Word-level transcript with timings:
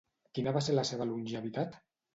Quina 0.37 0.53
va 0.55 0.63
ser 0.69 0.77
la 0.79 0.87
seva 0.93 1.09
longevitat? 1.13 1.83